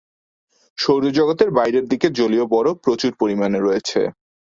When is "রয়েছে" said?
3.59-3.99